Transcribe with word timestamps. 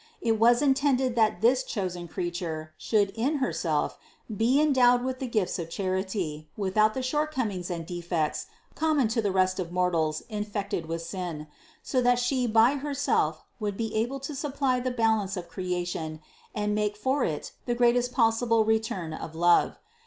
It 0.19 0.39
was 0.39 0.63
in 0.63 0.73
tended 0.73 1.13
that 1.13 1.41
this 1.41 1.63
chosen 1.63 2.07
Creature 2.07 2.73
should 2.75 3.11
in 3.11 3.35
Herself 3.35 3.99
be 4.35 4.59
endowed 4.59 5.03
with 5.03 5.19
the 5.19 5.27
gifts 5.27 5.59
of 5.59 5.69
charity, 5.69 6.49
without 6.57 6.95
the 6.95 7.01
shortcom 7.03 7.51
ings 7.53 7.69
and 7.69 7.85
defects 7.85 8.47
common 8.73 9.09
to 9.09 9.21
the 9.21 9.31
rest 9.31 9.59
of 9.59 9.71
mortals 9.71 10.23
infected 10.27 10.87
with 10.87 11.03
sin, 11.03 11.45
so 11.83 12.01
that 12.01 12.17
She 12.17 12.47
by 12.47 12.77
Herself 12.77 13.43
would 13.59 13.77
be 13.77 13.93
able 13.93 14.19
to 14.21 14.33
supply 14.33 14.79
the 14.79 14.89
balance 14.89 15.37
of 15.37 15.47
creation 15.47 16.19
and 16.55 16.73
make 16.73 16.97
for 16.97 17.23
it 17.23 17.51
the 17.67 17.75
greatest 17.75 18.11
pos 18.11 18.41
sible 18.41 18.65
return 18.65 19.13
of 19.13 19.35
love. 19.35 19.77